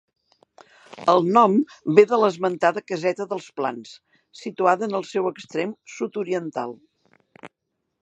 [1.11, 1.57] El nom
[1.99, 3.93] ve de l'esmentada Caseta dels Plans,
[4.43, 6.79] situada en el seu extrem sud-oriental.